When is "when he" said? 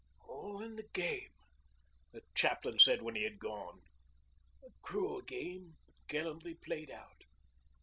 3.03-3.21